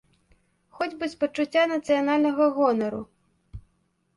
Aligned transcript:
Хоць 0.77 0.95
бы 1.03 1.09
з 1.11 1.19
пачуцця 1.23 1.63
нацыянальнага 1.73 2.49
гонару. 2.57 3.01